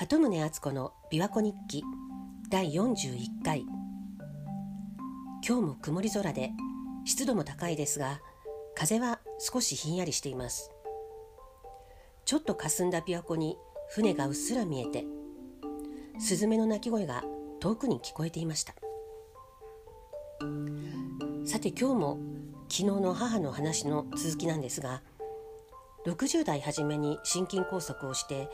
[0.00, 1.84] 鳩宗敦子の琵琶湖日記
[2.48, 3.66] 第41回。
[5.46, 6.52] 今日も曇り空で
[7.04, 8.22] 湿度も高いですが
[8.74, 10.70] 風は少しひんやりしています。
[12.24, 13.58] ちょっと霞んだ琵琶湖に
[13.90, 15.04] 船がうっすら見えて
[16.18, 17.22] スズメの鳴き声が
[17.60, 18.72] 遠くに聞こえていました。
[21.44, 22.18] さて今日も
[22.70, 25.02] 昨日の母の話の続きなんですが
[26.06, 28.48] 60代初めに心筋梗塞をして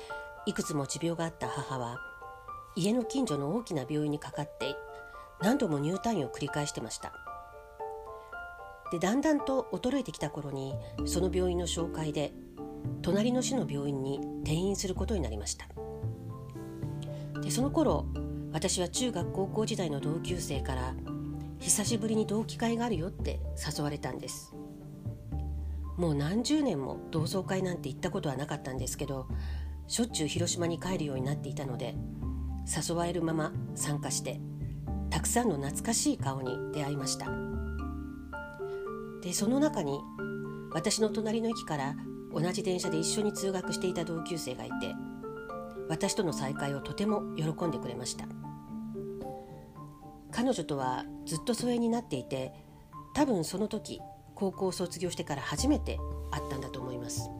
[0.46, 1.98] いくつも持病があった母は
[2.76, 4.76] 家の近所の大きな病院にかかって
[5.42, 7.12] 何度も入退院を繰り返してました。
[8.92, 10.72] でだんだんと衰えてきた頃に
[11.04, 12.32] その病院の紹介で
[13.02, 15.66] 隣の市の病院に転院することになりました。
[17.40, 18.06] でその頃
[18.52, 20.94] 私は中学高校時代の同級生から
[21.58, 24.54] 久しぶりに同期会があるよって誘われたんです。
[25.96, 29.26] もう何十年も同窓会なんて行ったことはなかったんですけど
[29.88, 31.94] しょっちゅう広島に帰るようになっていたので
[32.66, 34.40] 誘われるまま参加して
[35.10, 37.26] たくさんの懐かしい顔に出会いました。
[39.22, 40.00] でその中に
[40.72, 41.96] 私の隣の駅から
[42.32, 44.94] 同じ電車で一緒に通学していた同級生がいて
[45.88, 48.26] 私との再会をとても喜んでくれました。
[50.32, 52.52] 彼女とはずっと疎遠になっていて
[53.14, 54.00] 多分その時
[54.34, 55.98] 高校を卒業してから初めて
[56.30, 57.30] 会ったんだと思います。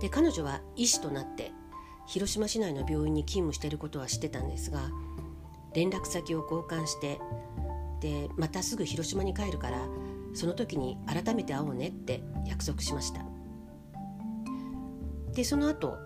[0.00, 1.52] で彼女は医師となって
[2.06, 4.80] 広島市内の病院に勤務していることは知ってたんですが
[5.74, 7.20] 連絡先を交換して
[8.00, 9.86] でまたすぐ広島に帰るから
[10.32, 13.20] その時に改めて会おうねって約束しました。
[15.34, 15.98] でその後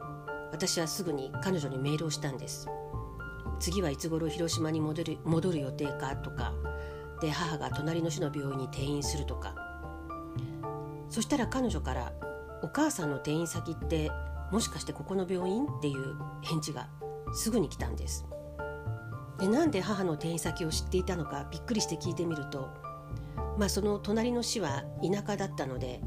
[0.50, 2.68] 私はすぐに彼女にメールをしたんです。
[3.60, 6.52] 次はいつ頃広島に戻る戻る予定かとか
[7.20, 9.54] で母が隣の市の病院に転院するとか。
[11.10, 12.12] そしたら彼女から
[12.64, 14.10] 「お母さんの転院先って
[14.54, 16.88] もしかしてここの病院?」っていう返事が
[17.32, 18.24] すぐに来たんです
[19.40, 22.68] でなんで母の転院先を知っていたのかびっくりして聞いてみると
[23.58, 26.00] まあその隣の市は田舎だったので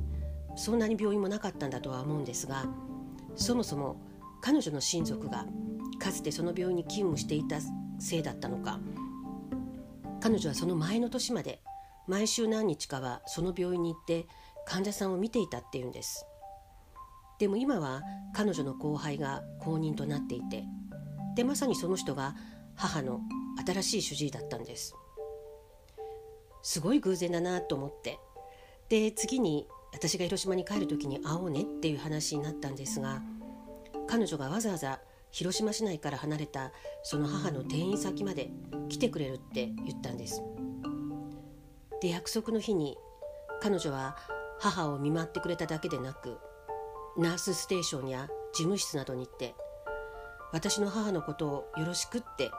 [0.55, 2.67] そんなに病院もなかったんだとは思うんですが
[3.35, 3.97] そもそも
[4.39, 5.45] 彼女の親族が
[5.99, 7.57] かつてその病院に勤務していた
[7.99, 8.79] せいだったのか
[10.21, 11.61] 彼女はその前の年まで
[12.07, 14.25] 毎週何日かはその病院に行って
[14.65, 16.25] 患者さんを見ていたっていうんです
[17.39, 18.01] でも今は
[18.33, 20.63] 彼女の後輩が公認となっていて
[21.35, 22.35] でまさにその人が
[22.75, 23.21] 母の
[23.65, 24.95] 新しい主治医だったんです。
[26.63, 28.19] すごい偶然だなと思って。
[28.89, 33.21] で次に私が広島に帰る時に会おうねっていう話になったんですが
[34.07, 36.71] 彼女がわざわざ広島市内から離れた
[37.03, 38.49] その母の転院先まで
[38.89, 40.41] 来てくれるって言ったんです。
[42.01, 42.97] で約束の日に
[43.61, 44.15] 彼女は
[44.59, 46.37] 母を見舞ってくれただけでなく
[47.17, 49.55] ナースステーションや事務室などに行って
[50.53, 52.51] 私の母のことをよろしくって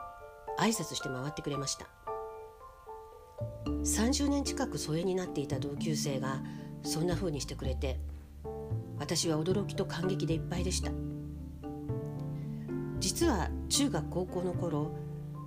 [0.59, 1.87] 挨拶して回ってくれました。
[3.83, 6.41] 30年近く疎遠になっていた同級生が
[6.83, 7.99] そんな風にしてくれて
[8.97, 10.91] 私は驚きと感激でいっぱいでした。
[12.99, 14.91] 実は中学高校の頃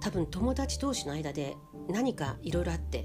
[0.00, 1.54] 多分友達同士の間で
[1.88, 3.04] 何かいろいろあって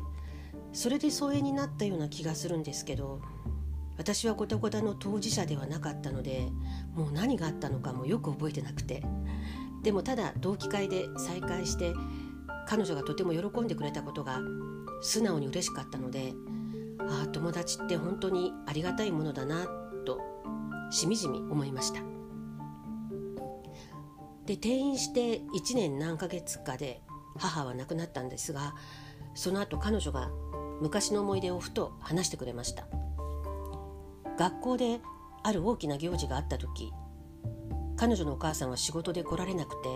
[0.71, 3.21] それで疎遠になったような気がするんですけど
[3.97, 6.47] 私はゴタゴタの当事者ではなかったので
[6.93, 9.03] もう何があったのかもよく覚えてなくて。
[9.83, 11.93] でもただ同期会で再会して
[12.67, 14.41] 彼女がとても喜んでくれたことが
[15.01, 16.33] 素直に嬉しかったので
[16.99, 19.65] ああ友達って本当にありがたいものだな
[20.05, 20.19] と
[20.91, 22.01] しみじみ思いました。
[24.45, 27.01] で転院して1年何ヶ月かで
[27.37, 28.75] 母は亡くなったんですが
[29.35, 30.29] その後彼女が
[30.81, 32.87] 昔の思い出をふと話してくれました。
[34.37, 34.99] 学校で
[35.43, 36.91] ある大きな行事があった時
[37.95, 39.89] 彼女のお母さんは仕事で来られなくて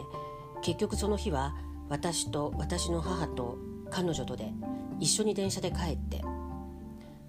[0.64, 1.56] 結局その日は
[1.90, 3.58] 私と私の母と
[3.90, 4.52] 彼女とで
[5.00, 6.24] 一緒に電車で帰って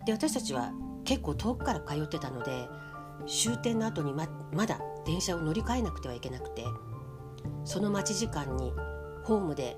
[0.06, 0.72] で私たちは
[1.04, 2.68] 結構遠くから通ってたので
[3.26, 6.64] 終点の後にままだ電車を乗り換えなくてはいけなくて
[7.64, 8.72] その待ち時間に
[9.24, 9.76] ホームで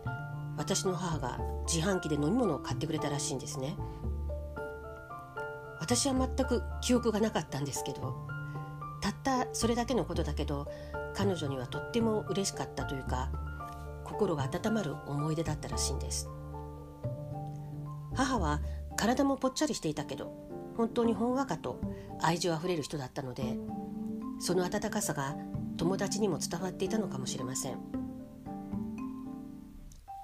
[0.56, 3.76] 私の母が自販機で飲み物を買ってくれたらしいんですね。
[5.84, 8.26] 私は全く記憶がなかったんですけど
[9.02, 10.66] たったそれだけのことだけど
[11.14, 13.31] 彼女にはとっても嬉しかったというか
[14.02, 16.31] 心が温まる思い出だったらしいんです。
[18.14, 18.62] 母は
[18.96, 20.32] 体もぽっちゃりしていたけど
[20.75, 21.78] 本当にほんわかと
[22.22, 23.42] 愛情あふれる人だったので
[24.40, 25.36] その温かさが
[25.76, 27.76] 友達にも伝わっていたのかもしれません。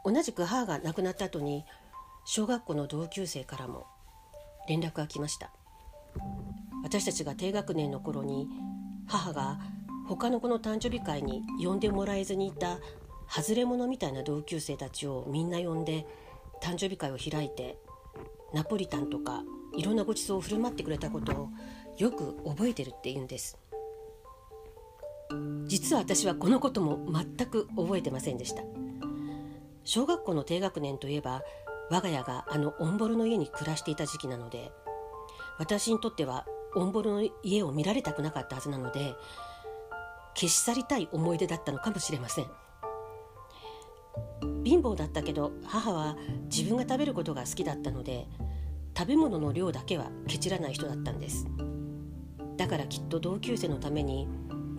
[0.07, 1.67] 同じく母が亡くなった後に
[2.25, 3.87] 小学校の同級生からも
[4.71, 5.51] 連絡が来ました。
[6.85, 8.49] 私たちが低学年の頃に
[9.09, 9.59] 母が
[10.07, 12.79] 他の子の誕生日会に呼んでもらえずにいた
[13.29, 16.07] 外れ者みたいな同級生たちをみんな呼んで
[16.63, 17.79] 誕生日会を開いて
[18.55, 19.43] ナポリタンとか
[19.77, 21.49] いろんなごちそうを振る舞ってくれたことを
[21.99, 23.59] よく覚えてるって言うんです。
[25.67, 28.63] 実は私はこのことも全く覚えてませんでした。
[29.85, 31.43] 小学校の低学年といえば
[31.91, 34.73] 我が家があのオンボロの家に暮らしていた時期なので
[35.59, 39.15] 私にとってはオンボロの家を見られたくなかったはずなので
[40.35, 42.47] 消し去りたい思い出だったのかもしれません。
[44.65, 48.29] 貧乏だったけど母は自分が食べることが好きだったので
[48.97, 51.47] 食べ物の量だけはケチらない人だったんです。
[52.57, 54.29] だからきっと同級生のために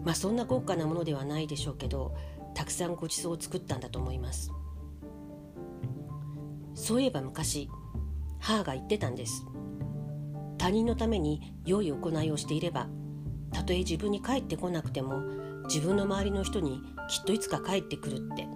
[0.03, 2.15] まあそんな豪華なものではないでしょうけど
[2.53, 4.51] たくさんごちそうを作ったんだと思います。
[6.81, 7.69] そういえば昔
[8.39, 9.45] 母が言ってたんです。
[10.57, 12.87] 他人のために良い行いをしていれば
[13.51, 15.21] たとえ自分に帰ってこなくても
[15.67, 18.47] 自分の周りの人にきっといつか帰ってくるって。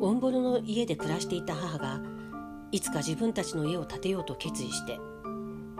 [0.00, 2.00] オンボロの家で暮らしていた母が
[2.72, 4.98] いつか自分たちの家を建てようと決意して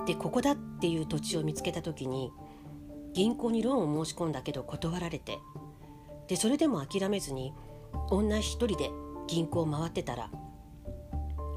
[0.06, 2.30] でここだっていう土地を見つけた時に
[3.14, 5.38] 銀行にローンを申し込んだけど断られて
[6.28, 7.52] でそれでも諦めずに
[8.10, 8.90] 女一人で
[9.26, 10.30] 銀行を回ってたら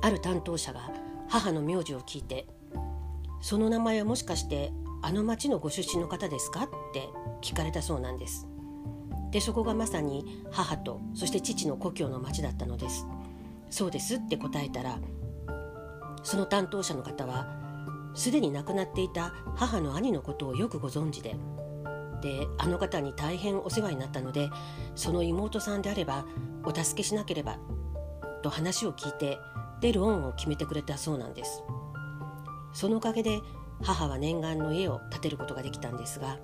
[0.02, 0.92] ある担当者が
[1.28, 2.48] 母の名字を聞いて
[3.42, 4.72] 「その名前はもしかして
[5.02, 7.10] あの町のご出身の方ですか?」って
[7.42, 8.48] 聞かれたそうなんです。
[9.32, 13.06] でそこがまさに母とそして父の故郷の町だったのです。
[13.70, 15.00] そうですって答えたら
[16.24, 17.48] その担当者の方は
[18.14, 21.36] すでに亡くなっていた母の兄のことをよくご存知で
[22.26, 24.50] であの方に大変お世話になったので
[24.96, 26.26] その妹さんであれば
[26.64, 27.60] お助けしなければ
[28.42, 29.38] と話を聞いて
[29.80, 31.62] でローンを決めてくれたそうなんです。
[32.74, 33.42] そのおかげで
[33.84, 36.40] 母は念願の家を建てることができたんですが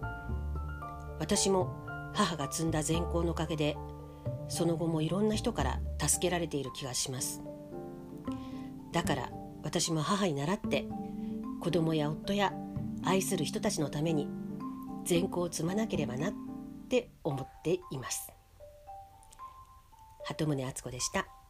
[1.19, 1.75] 私も
[2.13, 3.75] 母が積んだ善行のおかげで
[4.47, 7.41] その後もいろんな人から助けられている気がします。
[8.91, 9.29] だから
[9.63, 10.85] 私も母に倣って
[11.59, 12.53] 子供や夫や
[13.03, 14.27] 愛する人たちのために
[15.05, 16.33] 善行を積まなければなっ
[16.89, 18.31] て思っています
[20.25, 21.40] 鳩宗敦子でした。